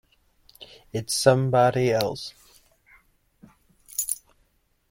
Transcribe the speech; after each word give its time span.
It's 0.91 1.13
somebody 1.13 1.91
else. 1.93 2.33